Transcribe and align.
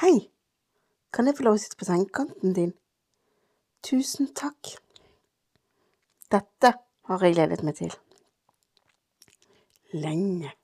Hei, 0.00 0.30
kan 1.12 1.26
jeg 1.28 1.36
få 1.36 1.44
lov 1.44 1.58
å 1.58 1.60
sitte 1.60 1.76
på 1.76 1.84
sengekanten 1.84 2.54
din? 2.56 2.70
Tusen 3.84 4.30
takk. 4.32 4.70
Dette 6.32 6.70
har 7.10 7.24
jeg 7.26 7.34
gledet 7.36 7.60
meg 7.68 7.76
til. 7.76 7.92
Lenge. 9.92 10.54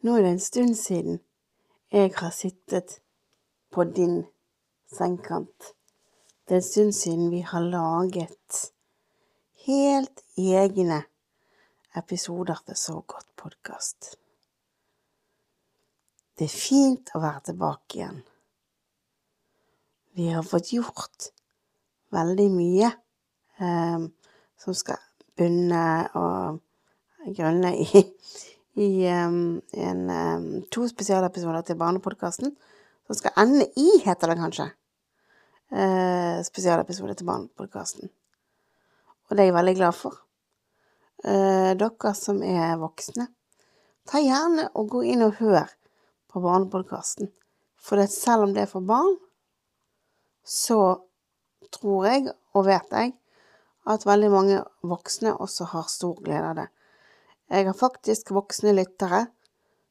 Nå 0.00 0.16
er 0.16 0.24
det 0.24 0.32
en 0.38 0.40
stund 0.40 0.72
siden 0.80 1.20
jeg 1.92 2.14
har 2.16 2.32
sittet 2.32 2.96
på 3.68 3.84
din 3.92 4.22
sengekant. 4.88 5.74
Det 6.48 6.56
er 6.56 6.62
en 6.62 6.68
stund 6.70 6.96
siden 6.96 7.28
vi 7.28 7.44
har 7.44 7.68
laget 7.76 8.64
helt 9.68 10.24
egne 10.40 11.02
episoder 11.92 12.64
til 12.64 12.84
Så 12.88 13.02
godt 13.04 13.34
podkast. 13.36 14.14
Det 16.34 16.48
er 16.48 16.50
fint 16.50 17.12
å 17.14 17.20
være 17.22 17.44
tilbake 17.50 17.98
igjen. 18.00 18.16
Vi 20.18 20.30
har 20.34 20.46
fått 20.46 20.72
gjort 20.74 21.28
veldig 22.14 22.46
mye 22.54 22.88
eh, 23.62 24.06
som 24.58 24.74
skal 24.74 24.98
bunne 25.38 25.84
og 26.18 26.58
grunne 27.36 27.70
i, 27.82 28.02
i 28.82 28.88
um, 29.10 29.60
en, 29.78 30.02
um, 30.10 30.48
to 30.74 30.88
spesialepisoder 30.90 31.66
til 31.66 31.78
Barnepodkasten. 31.78 32.54
Som 33.06 33.18
skal 33.18 33.38
ende 33.44 33.68
i, 33.78 33.86
heter 34.02 34.32
det 34.32 34.38
kanskje. 34.40 34.68
Eh, 35.70 36.42
spesialepisode 36.46 37.14
til 37.18 37.28
Barnepodkasten. 37.28 38.10
Og 39.28 39.36
det 39.36 39.44
er 39.44 39.50
jeg 39.52 39.58
veldig 39.60 39.78
glad 39.78 39.98
for. 39.98 40.18
Eh, 41.24 41.72
dere 41.78 42.14
som 42.18 42.42
er 42.42 42.74
voksne, 42.80 43.28
ta 44.08 44.20
gjerne 44.22 44.66
og 44.74 44.90
gå 44.96 45.06
inn 45.14 45.24
og 45.24 45.38
hør 45.38 45.70
på 46.34 46.42
Barnepodkasten. 46.42 47.30
For 47.78 48.00
selv 48.10 48.48
om 48.48 48.54
det 48.54 48.64
er 48.64 48.70
for 48.70 48.82
barn, 48.84 49.14
så 50.44 50.96
tror 51.72 52.08
jeg, 52.08 52.32
og 52.54 52.66
vet 52.66 52.90
jeg, 52.92 53.12
at 53.86 54.06
veldig 54.06 54.30
mange 54.32 54.60
voksne 54.82 55.34
også 55.36 55.68
har 55.74 55.86
stor 55.92 56.18
glede 56.24 56.50
av 56.50 56.58
det. 56.58 56.66
Jeg 57.52 57.68
har 57.68 57.76
faktisk 57.76 58.32
voksne 58.32 58.72
lyttere 58.74 59.26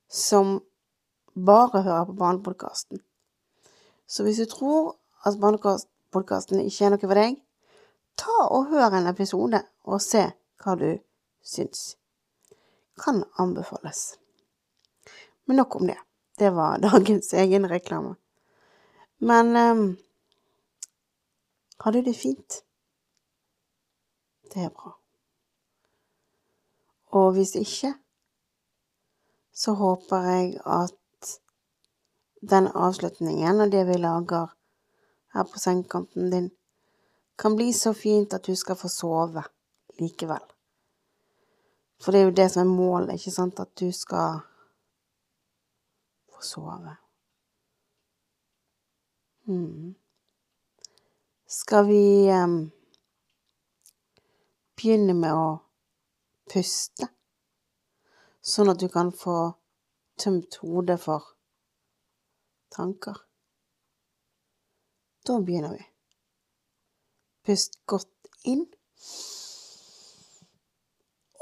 som 0.09 0.57
bare 1.33 1.83
hører 1.85 2.05
på 2.09 2.17
Barnepodkasten. 2.17 3.01
Så 4.07 4.25
hvis 4.25 4.41
du 4.41 4.49
tror 4.49 4.95
at 5.25 5.39
Barnepodkasten 5.41 6.61
ikke 6.65 6.85
er 6.85 6.95
noe 6.95 7.05
for 7.05 7.17
deg, 7.17 7.37
ta 8.19 8.39
og 8.49 8.73
hør 8.73 8.97
en 8.97 9.09
episode 9.09 9.61
og 9.85 10.01
se 10.03 10.25
hva 10.63 10.75
du 10.79 10.89
syns. 11.45 11.93
Kan 12.99 13.23
anbefales. 13.41 14.17
Men 15.45 15.61
nok 15.61 15.79
om 15.79 15.87
det. 15.89 15.97
Det 16.39 16.49
var 16.55 16.77
dagens 16.89 17.33
egen 17.33 17.69
reklame. 17.69 18.15
Men 19.17 19.55
um, 19.55 19.97
har 21.77 21.91
du 21.91 22.01
det 22.01 22.13
fint? 22.13 22.63
Det 24.53 24.63
er 24.63 24.69
bra. 24.69 24.97
Og 27.13 27.31
hvis 27.31 27.55
ikke, 27.55 27.93
så 29.53 29.73
håper 29.73 30.17
jeg 30.17 30.59
at 30.65 31.37
den 32.49 32.67
avslutningen 32.67 33.61
og 33.61 33.71
det 33.71 33.85
vi 33.87 33.97
lager 34.01 34.47
her 35.33 35.43
på 35.43 35.59
sengekanten 35.59 36.31
din, 36.31 36.49
kan 37.39 37.55
bli 37.55 37.73
så 37.73 37.93
fint 37.93 38.33
at 38.33 38.45
du 38.45 38.55
skal 38.55 38.75
få 38.75 38.87
sove 38.87 39.43
likevel. 39.99 40.41
For 42.01 42.11
det 42.11 42.21
er 42.21 42.25
jo 42.25 42.35
det 42.37 42.49
som 42.51 42.67
er 42.67 42.75
målet, 42.75 43.13
ikke 43.13 43.31
sant, 43.31 43.59
at 43.59 43.71
du 43.79 43.91
skal 43.91 44.41
sove. 46.45 46.95
Mm. 49.47 49.95
Skal 51.47 51.87
vi 51.87 52.31
um, 52.31 52.71
begynne 54.75 55.13
med 55.13 55.35
å 55.35 55.47
puste, 56.53 57.09
sånn 58.41 58.71
at 58.73 58.81
du 58.81 58.87
kan 58.91 59.11
få 59.15 59.37
tømt 60.19 60.59
hodet 60.63 60.99
for 61.03 61.33
tanker? 62.73 63.19
Da 65.23 65.39
begynner 65.39 65.75
vi. 65.77 65.83
Pust 67.43 67.77
godt 67.87 68.31
inn, 68.47 68.65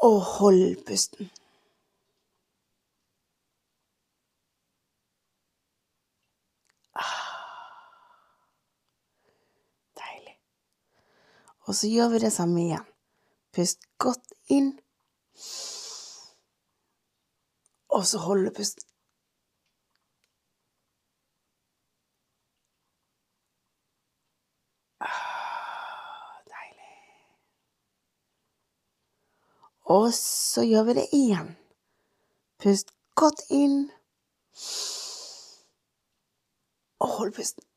og 0.02 0.18
hold 0.36 0.82
pusten. 0.86 1.30
Deilig. 10.02 10.36
Og 11.72 11.76
så 11.76 11.88
gjør 11.88 12.10
vi 12.12 12.20
det 12.20 12.34
samme 12.36 12.60
igjen. 12.60 12.88
Pust 13.56 13.86
godt 14.04 14.34
inn. 14.52 14.74
Og 17.96 18.04
så 18.10 18.20
holde 18.20 18.52
pusten. 18.52 18.84
Ah, 25.00 26.44
deilig. 26.52 26.92
Og 29.96 30.12
så 30.20 30.68
gjør 30.68 30.84
vi 30.92 31.00
det 31.00 31.08
igjen. 31.16 31.56
Pust 32.60 32.92
godt 33.16 33.48
inn. 33.48 33.86
Og 37.00 37.16
hold 37.16 37.38
pusten. 37.40 37.71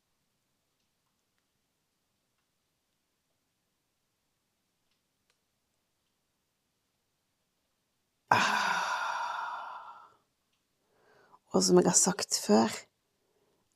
Og 11.55 11.63
som 11.63 11.79
jeg 11.79 11.87
har 11.87 11.95
sagt 11.95 12.35
før, 12.43 12.73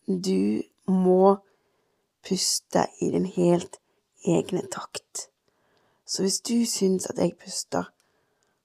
du 0.08 0.62
må 0.90 1.36
puste 2.26 2.88
i 2.98 3.10
din 3.14 3.26
helt 3.36 3.78
egne 4.26 4.64
takt. 4.72 5.28
Så 6.04 6.24
hvis 6.24 6.40
du 6.40 6.66
syns 6.66 7.06
at 7.06 7.20
jeg 7.22 7.36
puster 7.38 7.86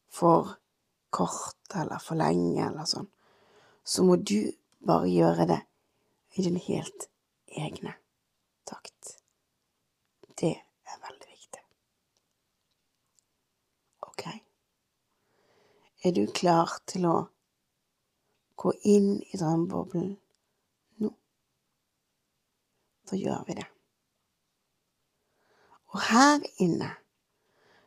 for 0.10 0.56
kort 1.14 1.76
eller 1.78 2.02
for 2.02 2.18
lenge 2.18 2.66
eller 2.66 2.88
sånn, 2.90 3.06
så 3.86 4.06
må 4.08 4.16
du 4.18 4.50
bare 4.82 5.12
gjøre 5.12 5.46
det 5.52 5.60
i 6.34 6.48
din 6.48 6.58
helt 6.58 7.06
egne 7.54 7.94
takt. 8.66 9.20
Det 10.34 10.56
er 10.56 10.98
veldig 11.06 11.30
viktig. 11.30 11.62
Ok? 14.10 14.26
Er 16.02 16.18
du 16.18 16.26
klar 16.34 16.80
til 16.90 17.06
å 17.12 17.16
gå 18.56 18.74
inn 18.88 19.16
i 19.22 19.38
drømmeboblen 19.38 20.12
nå? 21.04 21.12
Da 23.10 23.20
gjør 23.20 23.46
vi 23.48 23.58
det. 23.60 23.68
Og 25.94 26.02
her 26.10 26.46
inne 26.64 26.90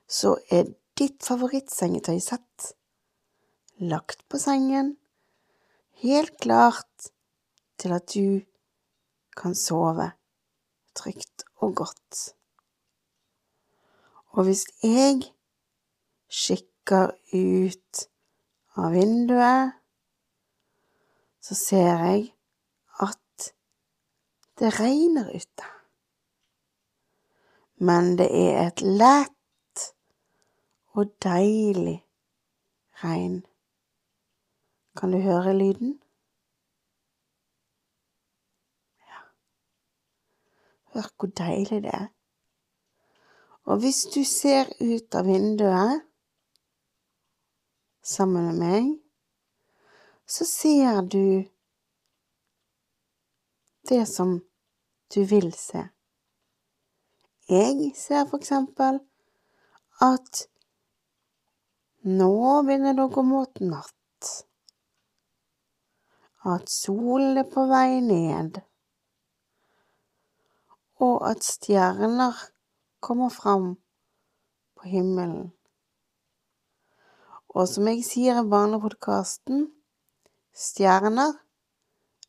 så 0.06 0.36
er 0.54 0.70
ditt 0.96 1.24
favorittsengetøysett 1.26 2.70
lagt 3.82 4.22
på 4.30 4.38
sengen, 4.40 4.94
helt 6.00 6.36
klart 6.40 7.10
til 7.80 7.92
at 7.96 8.06
du 8.14 8.40
kan 9.36 9.56
sove 9.58 10.12
trygt 10.96 11.44
og 11.60 11.74
godt. 11.82 12.20
Og 14.36 14.46
hvis 14.48 14.64
jeg 14.84 15.26
kikker 16.28 17.12
ut 17.32 18.06
av 18.76 18.92
vinduet, 18.92 19.76
så 21.46 21.54
ser 21.54 22.04
jeg 22.08 22.28
at 23.06 23.50
det 24.58 24.74
regner 24.80 25.30
ute. 25.30 25.72
men 27.76 28.16
det 28.18 28.28
er 28.32 28.66
et 28.66 28.80
lett 28.80 29.84
og 30.96 31.12
deilig 31.22 31.98
regn. 33.02 33.42
Kan 34.96 35.12
du 35.12 35.20
høre 35.20 35.52
lyden? 35.52 35.98
Ja. 39.04 39.22
Hør 40.94 41.10
hvor 41.18 41.32
deilig 41.36 41.82
det 41.84 41.92
er. 41.92 42.08
Og 43.66 43.82
hvis 43.82 44.06
du 44.14 44.22
ser 44.24 44.70
ut 44.80 45.14
av 45.18 45.26
vinduet 45.26 46.06
sammen 48.06 48.46
med 48.46 48.62
meg, 48.62 48.92
så 50.26 50.44
ser 50.44 51.02
du 51.02 51.44
det 53.88 54.06
som 54.06 54.40
du 55.14 55.24
vil 55.24 55.52
se. 55.52 55.88
Jeg 57.48 57.92
ser 57.94 58.24
for 58.26 58.42
eksempel 58.42 58.98
at 60.02 60.46
nå 62.02 62.32
begynner 62.66 62.96
det 62.96 63.04
å 63.06 63.12
gå 63.14 63.22
mot 63.26 63.60
natt. 63.62 64.32
At 66.46 66.70
solen 66.70 67.38
er 67.38 67.46
på 67.50 67.66
vei 67.70 68.00
ned. 68.02 68.58
Og 71.02 71.22
at 71.30 71.46
stjerner 71.46 72.38
kommer 73.02 73.30
fram 73.30 73.74
på 74.74 74.90
himmelen. 74.90 75.52
Og 77.54 77.70
som 77.70 77.86
jeg 77.90 78.02
sier 78.06 78.42
i 78.42 78.48
barnepodkasten, 78.50 79.68
stjerner, 80.56 81.36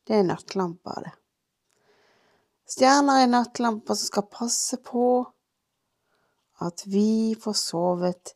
det 0.07 0.19
er 0.19 0.27
nattlamper, 0.27 1.07
det. 1.07 1.15
Stjerner 2.67 3.23
er 3.23 3.31
nattlamper 3.31 3.95
som 3.95 4.11
skal 4.11 4.27
passe 4.31 4.79
på 4.83 5.07
at 6.65 6.83
vi 6.89 7.35
får 7.39 7.55
sovet 7.55 8.33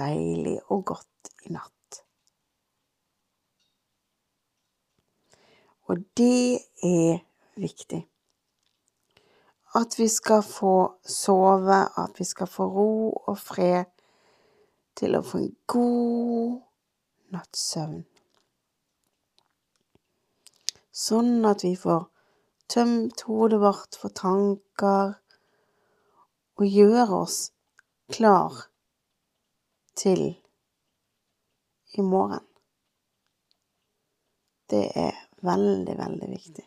deilig 0.00 0.56
og 0.72 0.84
godt 0.90 1.30
i 1.46 1.52
natt. 1.54 2.00
Og 5.90 6.02
det 6.18 6.60
er 6.86 7.20
viktig. 7.60 8.00
At 9.78 9.94
vi 9.98 10.08
skal 10.10 10.42
få 10.42 10.74
sove, 11.06 11.78
at 12.02 12.18
vi 12.18 12.26
skal 12.26 12.50
få 12.50 12.66
ro 12.74 12.92
og 13.14 13.36
fred 13.38 13.90
til 14.98 15.14
å 15.14 15.22
få 15.22 15.44
en 15.44 15.52
god 15.70 16.58
nattsøvn. 17.34 18.02
Sånn 20.90 21.44
at 21.46 21.62
vi 21.62 21.76
får 21.78 22.08
tømt 22.70 23.22
hodet 23.26 23.60
vårt 23.62 23.98
for 23.98 24.14
tanker 24.14 25.14
og 26.60 26.66
gjør 26.66 27.14
oss 27.22 27.38
klar 28.10 28.58
til 29.98 30.24
i 31.94 32.02
morgen. 32.02 32.46
Det 34.70 34.84
er 34.94 35.16
veldig, 35.42 35.94
veldig 35.98 36.30
viktig. 36.30 36.66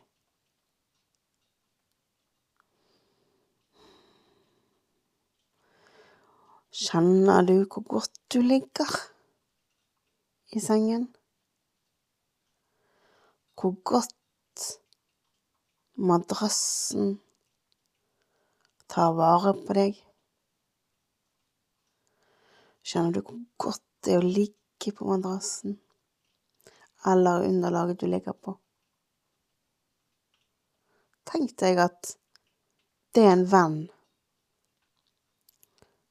Kjenner 6.73 7.45
du 7.45 7.59
hvor 7.69 7.83
godt 7.85 8.15
du 8.33 8.39
ligger 8.41 8.95
i 10.51 10.63
sengen? 10.63 11.05
Hvor 13.59 13.75
godt 13.83 14.63
madrassen 15.95 17.19
tar 18.89 19.13
vare 19.17 19.53
på 19.65 19.77
deg. 19.77 20.01
Kjenner 22.83 23.15
du 23.15 23.21
hvor 23.21 23.39
godt 23.67 23.85
det 24.03 24.17
er 24.17 24.21
å 24.23 24.33
ligge 24.35 24.91
på 24.97 25.07
madrassen 25.07 25.77
eller 27.07 27.47
underlaget 27.47 27.99
du 27.99 28.07
ligger 28.07 28.35
på? 28.35 28.57
Tenk 31.29 31.55
deg 31.59 31.79
at 31.83 32.13
det 33.15 33.23
er 33.23 33.35
en 33.37 33.47
venn 33.49 33.79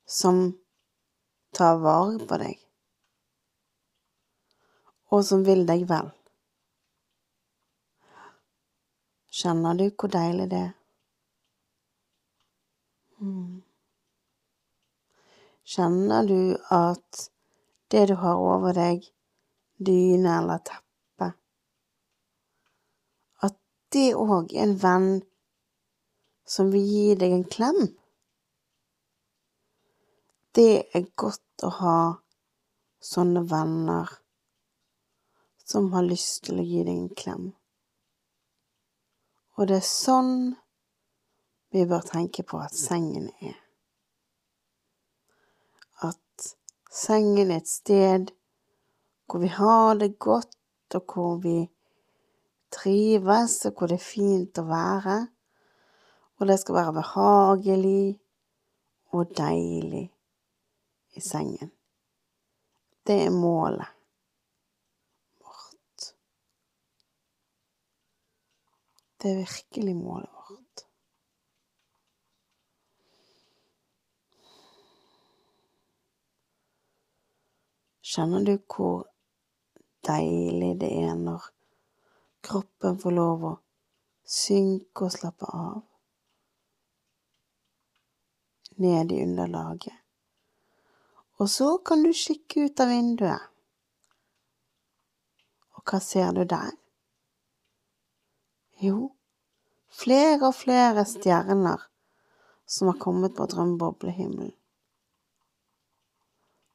som 0.08 0.42
tar 1.56 1.78
vare 1.82 2.18
på 2.28 2.38
deg, 2.40 2.58
og 5.12 5.24
som 5.28 5.44
vil 5.46 5.64
deg 5.68 5.84
vel. 5.88 6.10
Kjenner 9.32 9.78
du 9.78 9.86
hvor 9.96 10.10
deilig 10.12 10.44
det 10.50 10.58
er? 10.60 10.72
Mm. 13.22 13.62
Kjenner 15.72 16.26
du 16.28 16.56
at 16.76 17.22
det 17.94 18.02
du 18.10 18.14
har 18.20 18.42
over 18.42 18.76
deg, 18.76 19.06
dyne 19.80 20.34
eller 20.40 20.60
teppe, 20.68 21.30
at 23.48 23.56
det 23.96 24.10
òg 24.20 24.52
er 24.52 24.66
en 24.66 24.76
venn 24.84 25.08
som 26.44 26.68
vil 26.74 26.84
gi 26.90 27.16
deg 27.24 27.38
en 27.38 27.48
klem? 27.56 27.80
Det 30.52 30.68
er 30.92 31.08
godt 31.16 31.64
å 31.64 31.72
ha 31.80 31.96
sånne 33.00 33.46
venner 33.48 34.12
som 35.64 35.88
har 35.96 36.04
lyst 36.04 36.42
til 36.50 36.60
å 36.60 36.68
gi 36.68 36.84
deg 36.84 36.96
en 36.98 37.12
klem. 37.16 37.52
Og 39.58 39.68
det 39.68 39.78
er 39.80 39.86
sånn 39.86 40.34
vi 41.72 41.84
bør 41.88 42.04
tenke 42.04 42.44
på 42.44 42.60
at 42.60 42.76
sengen 42.76 43.30
er. 43.40 43.56
At 46.04 46.48
sengen 46.92 47.50
er 47.50 47.62
et 47.62 47.70
sted 47.70 48.32
hvor 49.28 49.40
vi 49.40 49.48
har 49.48 49.94
det 49.96 50.18
godt, 50.20 50.58
og 50.94 51.14
hvor 51.14 51.36
vi 51.40 51.70
trives, 52.72 53.64
og 53.64 53.78
hvor 53.78 53.88
det 53.88 53.96
er 53.96 54.04
fint 54.04 54.60
å 54.60 54.66
være. 54.68 55.16
Og 56.36 56.48
det 56.50 56.58
skal 56.60 56.76
være 56.76 56.96
behagelig 56.98 58.18
og 59.16 59.32
deilig 59.38 60.04
i 61.16 61.24
sengen. 61.24 61.72
Det 63.06 63.18
er 63.24 63.32
målet. 63.32 63.88
Det 69.22 69.30
er 69.30 69.36
virkelig 69.36 69.92
målet 69.96 70.30
vårt. 70.34 70.80
Kjenner 78.02 78.42
du 78.42 78.56
hvor 78.66 79.04
deilig 80.08 80.72
det 80.82 80.90
er 81.04 81.14
når 81.14 81.46
kroppen 82.42 82.98
får 82.98 83.16
lov 83.20 83.46
å 83.46 83.54
synke 84.26 85.06
og 85.06 85.14
slappe 85.14 85.54
av? 85.54 85.80
Ned 88.82 89.14
i 89.14 89.22
underlaget. 89.22 90.02
Og 91.38 91.46
så 91.46 91.76
kan 91.78 92.02
du 92.02 92.10
kikke 92.10 92.66
ut 92.66 92.82
av 92.82 92.90
vinduet. 92.90 93.50
Og 95.78 95.86
hva 95.86 96.02
ser 96.02 96.34
du 96.34 96.42
der? 96.42 96.81
Jo, 98.82 99.12
flere 99.94 100.48
og 100.48 100.56
flere 100.58 101.04
stjerner 101.06 101.84
som 102.66 102.88
har 102.90 102.96
kommet 102.98 103.36
på 103.36 103.46
drømmeboblehimmelen. 103.46 104.54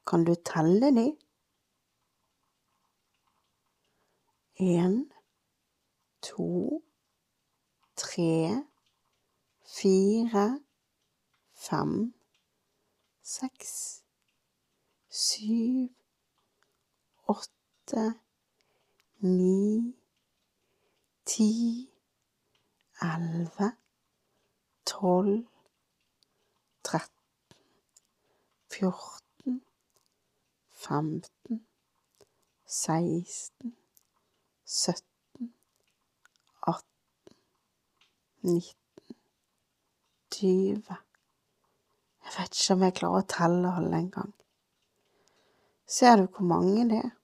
Kan 0.08 0.24
du 0.24 0.32
telle 0.34 0.88
de? 0.96 1.08
En, 4.56 4.94
to, 6.22 6.80
tre, 7.96 8.64
fire, 9.68 10.46
fem, 11.52 11.92
seks, 13.22 13.76
syv, 15.10 15.92
åtte, 17.28 18.08
ni, 19.20 19.94
ti 21.26 21.52
elleve, 23.02 23.72
tolv, 24.86 25.46
tretten, 26.84 27.56
fjorten, 28.70 29.62
femten, 30.70 31.66
seksten, 32.66 33.76
sytten, 34.64 35.54
atten, 36.62 37.36
nitten, 38.42 39.16
tyve 40.30 40.96
Jeg 42.24 42.34
vet 42.36 42.58
ikke 42.60 42.74
om 42.74 42.82
jeg 42.84 42.94
klarer 42.98 43.22
å 43.22 43.28
telle 43.32 43.70
alle 43.72 43.98
en 44.02 44.10
gang. 44.12 44.32
Ser 45.88 46.18
du 46.20 46.26
hvor 46.26 46.44
mange 46.44 46.84
det 46.90 46.98
er? 47.00 47.17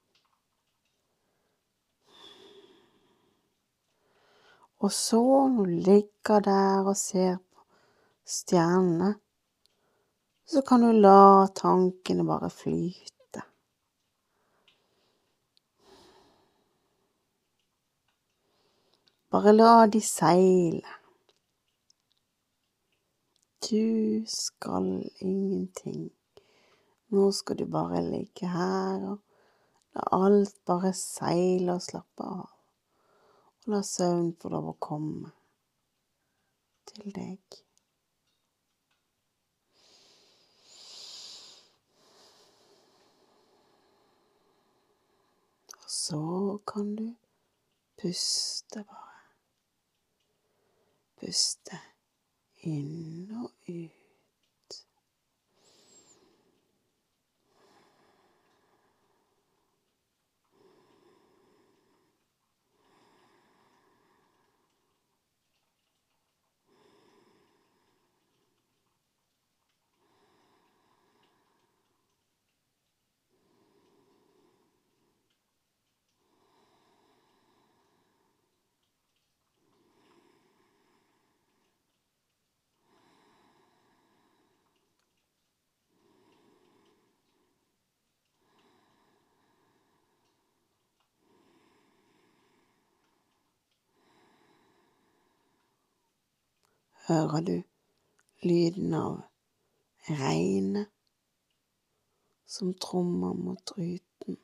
Og 4.84 4.92
så, 4.92 5.48
du 5.56 5.64
ligger 5.64 6.40
der 6.44 6.84
og 6.84 6.96
ser 6.96 7.36
på 7.36 7.62
stjernene, 8.26 9.14
Så 10.46 10.60
kan 10.60 10.82
du 10.84 10.90
la 10.92 11.46
tankene 11.56 12.24
bare 12.28 12.50
flyte. 12.52 13.42
Bare 19.32 19.54
la 19.56 19.86
de 19.86 20.02
seile. 20.04 20.98
Du 23.70 24.24
skal 24.28 24.90
ingenting. 25.20 26.10
Nå 27.08 27.30
skal 27.32 27.58
du 27.58 27.64
bare 27.64 28.04
ligge 28.04 28.52
her 28.52 29.08
og 29.14 29.18
la 29.96 30.04
alt 30.20 30.60
bare 30.66 30.92
seile 30.92 31.78
og 31.78 31.88
slappe 31.88 32.28
av. 32.36 32.53
Og 33.64 33.72
la 33.72 33.78
søvn 33.82 34.34
få 34.36 34.50
lov 34.52 34.66
å 34.68 34.72
komme 34.86 35.30
til 36.90 37.14
deg. 37.16 37.56
Og 45.78 45.88
så 45.96 46.20
kan 46.68 46.92
du 47.00 47.06
puste, 47.96 48.84
bare. 48.84 49.26
Puste 51.24 51.80
inn 52.68 53.32
og 53.40 53.48
ut. 53.68 54.03
Hører 97.06 97.40
du 97.40 97.62
lyden 98.42 98.94
av 98.94 99.18
regnet 100.08 100.88
som 102.46 102.70
trommer 102.80 103.34
mot 103.34 103.72
ruten? 103.76 104.38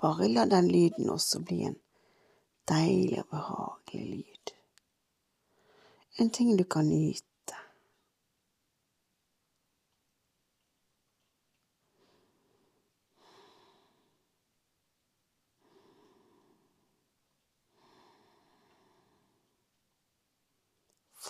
Bare 0.00 0.28
la 0.28 0.46
den 0.48 0.70
lyden 0.72 1.10
også 1.12 1.42
bli 1.44 1.58
en 1.68 1.76
deilig 2.72 3.20
og 3.20 3.28
behagelig 3.34 4.06
lyd. 4.14 4.54
En 6.24 6.32
ting 6.32 6.56
du 6.56 6.64
kan 6.64 6.88
nyte. 6.88 7.31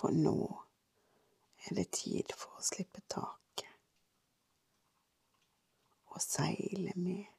For 0.03 0.11
nå 0.11 0.63
er 1.65 1.75
det 1.75 1.85
tid 1.95 2.33
for 2.35 2.59
å 2.59 2.63
slippe 2.67 2.99
taket 3.07 3.69
og 6.11 6.19
seile 6.19 6.91
med. 6.99 7.29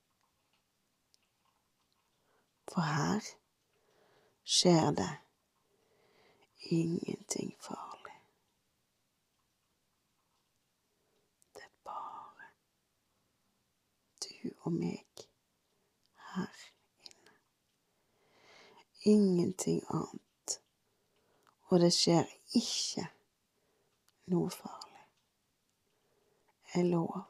For 2.73 2.89
her 2.89 3.29
skjer 4.57 4.97
det 4.97 5.11
ingenting 6.73 7.53
farlig. 7.69 8.17
Det 11.53 11.69
er 11.69 11.79
bare 11.85 12.53
du 14.25 14.37
og 14.55 14.73
meg 14.81 15.29
her 16.33 16.69
inne. 17.13 17.41
Ingenting 19.17 19.85
annet. 19.93 20.24
Og 21.75 21.81
det 21.81 21.89
skjer 21.91 22.29
ikke 22.55 23.03
noe 24.31 24.51
farlig. 24.55 25.01
Jeg 26.71 26.85
lover. 26.87 27.25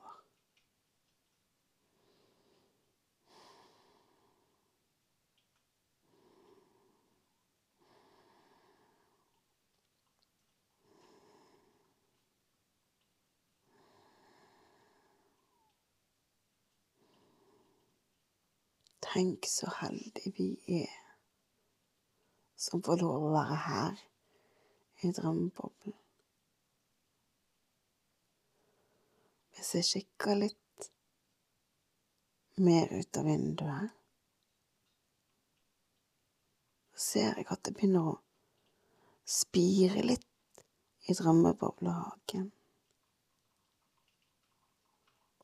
Tenk 19.09 19.49
så 19.49 19.73
heldige 19.81 20.37
vi 20.37 20.83
er 20.83 20.99
som 22.61 22.85
får 22.85 23.01
lov 23.01 23.31
å 23.31 23.39
være 23.39 23.63
her 23.71 24.11
i 25.05 25.13
drømmeboblen. 25.13 25.95
Hvis 29.55 29.75
jeg 29.75 29.87
kikker 29.89 30.39
litt 30.39 30.89
mer 32.65 32.91
ut 32.93 33.17
av 33.17 33.29
vinduet, 33.29 33.95
så 36.95 37.05
ser 37.05 37.41
jeg 37.41 37.49
at 37.51 37.63
det 37.67 37.75
begynner 37.77 38.11
å 38.13 38.19
spire 39.25 40.05
litt 40.05 40.63
i 41.09 41.17
drømmeboblehagen. 41.17 42.47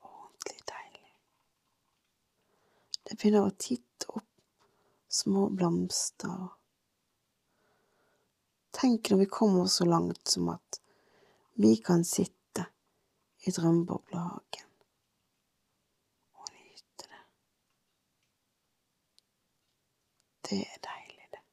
Ordentlig 0.05 0.63
deilig. 0.71 1.11
Det 3.03 3.17
begynner 3.17 3.49
å 3.49 3.57
titte 3.57 4.15
opp 4.15 4.27
små 5.11 5.49
blomster. 5.49 6.60
Tenk 8.71 9.09
når 9.09 9.17
vi 9.17 9.25
kommer 9.25 9.65
så 9.65 9.85
langt 9.85 10.27
som 10.27 10.49
at 10.49 10.81
vi 11.53 11.75
kan 11.75 12.05
sitte 12.05 12.65
i 13.45 13.51
drømmeboblehagen 13.51 14.67
og 16.33 16.47
nyte 16.53 17.05
det. 17.11 17.21
Det 20.49 20.59
er 20.61 20.81
deilig, 20.87 21.27
det. 21.31 21.43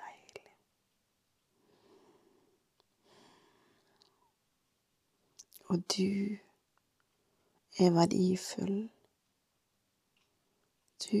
Deilig. 0.00 0.52
Og 5.68 5.82
du 5.96 6.38
er 7.80 7.94
verdifull. 7.96 8.78
Du 11.04 11.20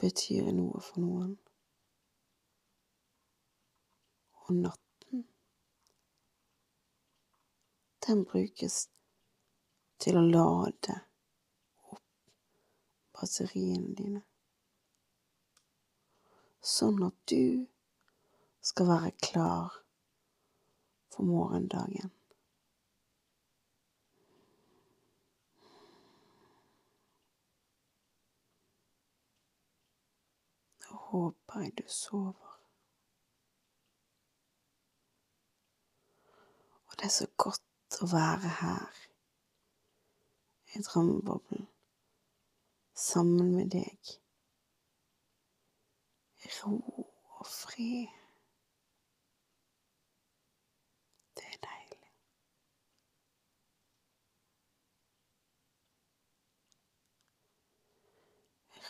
betyr 0.00 0.50
noe 0.52 0.80
for 0.82 1.04
noen. 1.04 1.34
Og 4.48 4.54
natten, 4.56 5.26
den 8.06 8.24
brukes 8.24 8.80
til 10.00 10.16
å 10.18 10.24
lade 10.24 10.94
opp 11.92 12.04
batteriene 13.18 13.94
dine. 13.98 14.22
Sånn 16.64 17.02
at 17.06 17.18
du 17.30 17.66
skal 18.60 18.88
være 18.90 19.12
klar 19.22 19.82
for 21.14 21.28
morgendagen. 21.28 22.10
Nå 30.88 30.97
håper 31.08 31.60
jeg 31.60 31.72
du 31.78 31.84
sover. 31.88 32.52
Og 36.86 36.92
det 36.98 37.04
er 37.04 37.14
så 37.20 37.26
godt 37.36 38.00
å 38.02 38.10
være 38.12 38.52
her 38.60 39.02
i 40.74 40.82
drømmeboblen 40.84 41.68
sammen 42.98 43.54
med 43.56 43.70
deg. 43.70 44.14
I 46.44 46.48
ro 46.60 46.76
og 47.38 47.46
fred. 47.46 48.08
Det 51.36 51.46
er 51.52 51.60
deilig. 51.68 52.12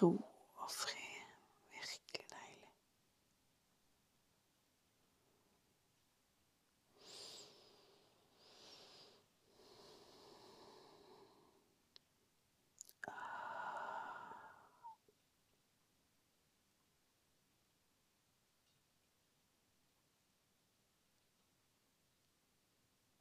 ro 0.02 0.12
og 0.56 0.70
fred. 0.70 1.08
Virkelig 1.72 2.26
deilig. 2.30 2.68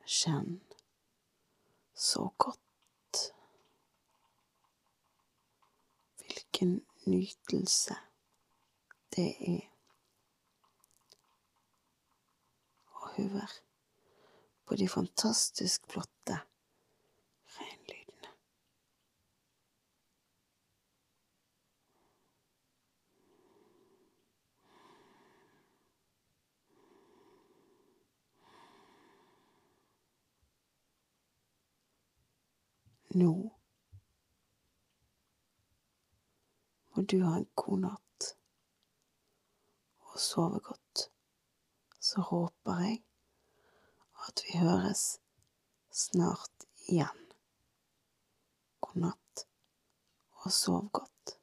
Kjenn 0.08 0.62
så 1.94 2.30
godt 2.40 3.34
hvilken 6.22 6.86
nytelse 7.12 7.98
det 9.16 9.28
er 9.50 9.66
å 12.96 13.12
høre 13.18 13.50
på 14.64 14.80
de 14.80 14.88
fantastisk 14.96 15.92
flotte 15.92 16.40
Nå 33.18 33.34
må 36.92 37.04
du 37.12 37.20
ha 37.24 37.36
en 37.38 37.48
god 37.56 37.80
natt 37.86 38.28
og 40.08 40.20
sove 40.22 40.60
godt. 40.66 41.08
Så 42.00 42.22
håper 42.30 42.84
jeg 42.84 43.00
at 44.28 44.44
vi 44.46 44.58
høres 44.62 45.04
snart 45.94 46.68
igjen. 46.88 47.26
God 48.82 49.02
natt 49.08 49.46
og 50.44 50.52
sov 50.54 50.90
godt. 51.00 51.37